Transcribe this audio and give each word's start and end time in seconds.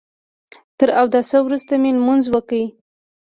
تر 0.77 0.89
اوداسه 1.01 1.37
وروسته 1.41 1.73
مې 1.81 1.91
لمونځ 1.97 2.23
وکړ. 2.29 2.61